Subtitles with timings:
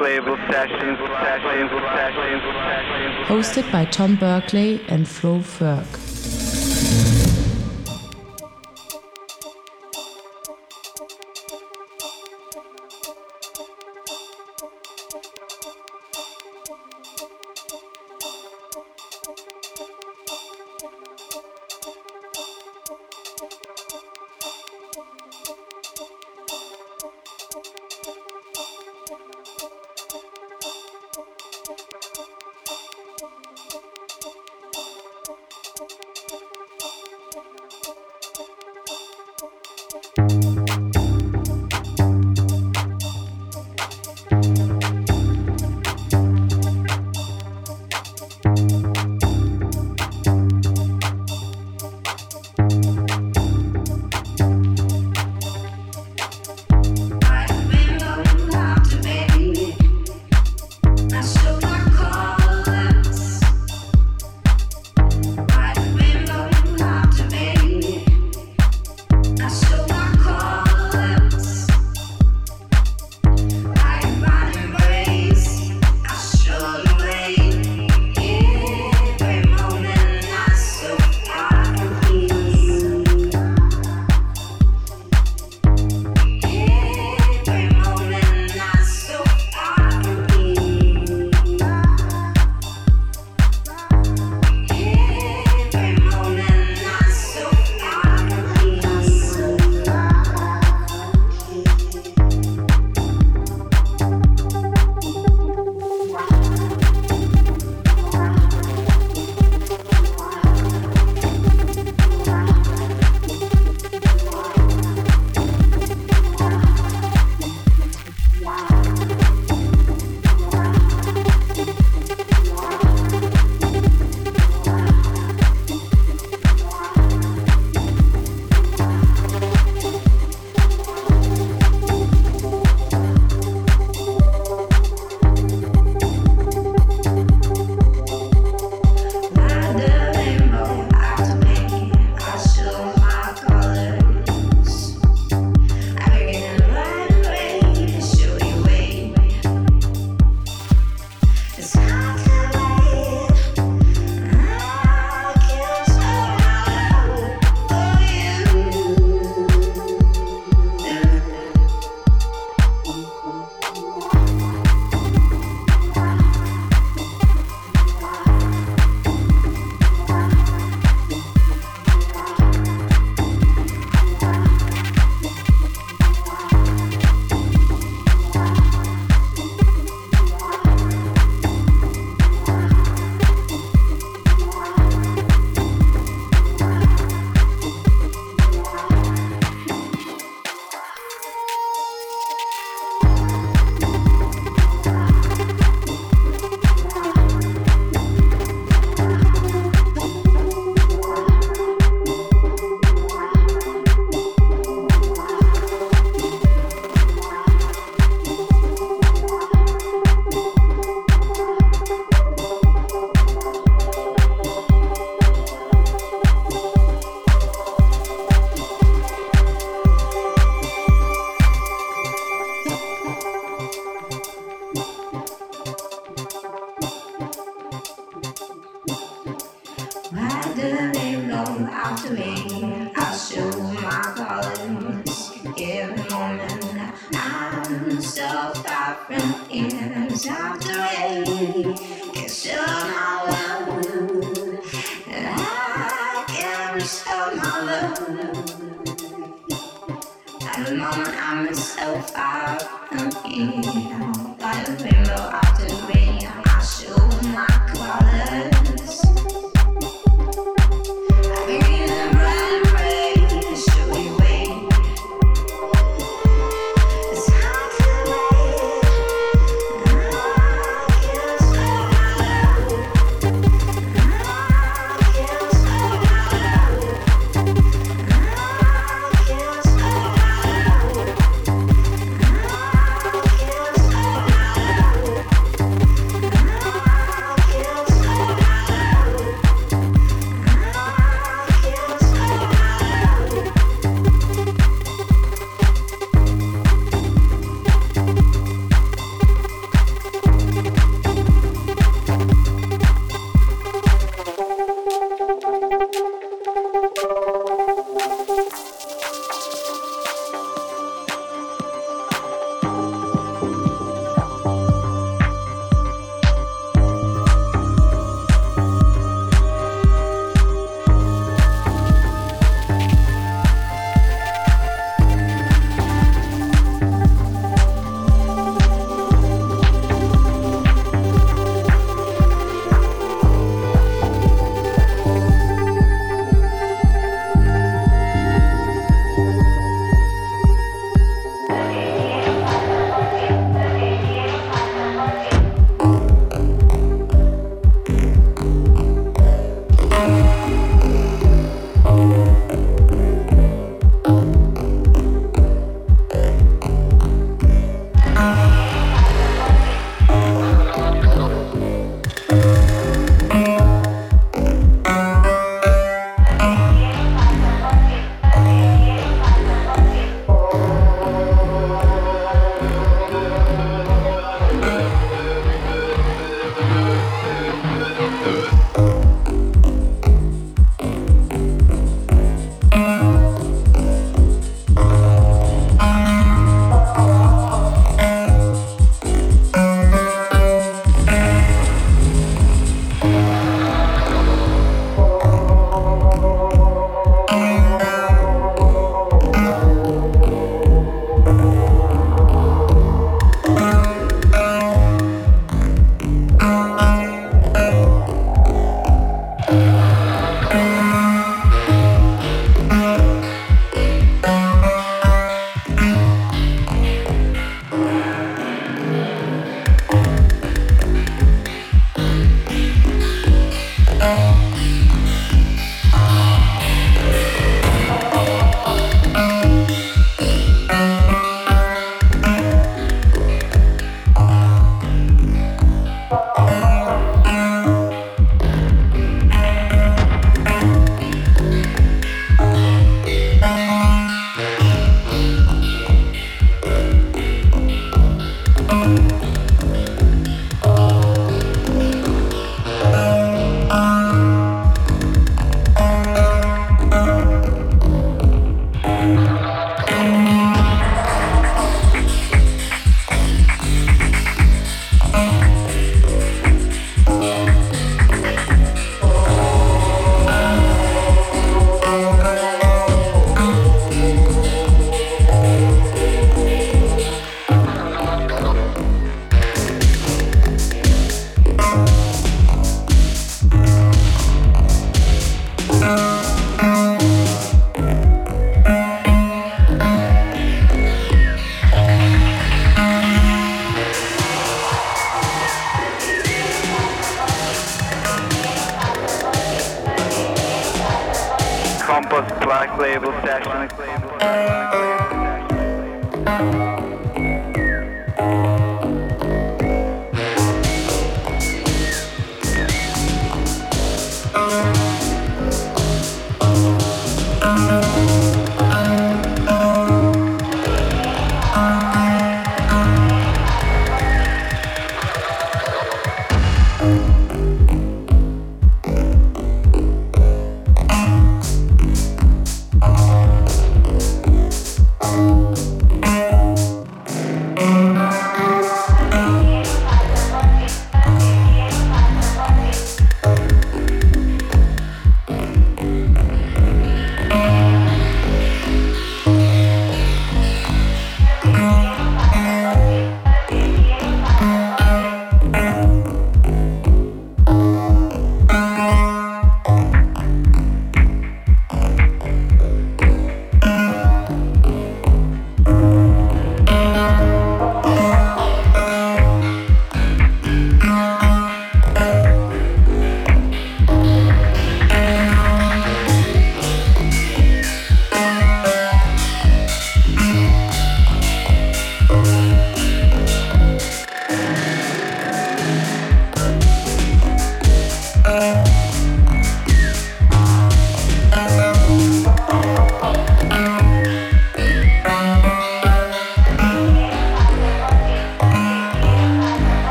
[0.00, 2.42] Label Sessions, Label Sessions,
[3.28, 7.23] Hosted by Tom Berkeley and Flo Ferg.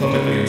[0.00, 0.39] no,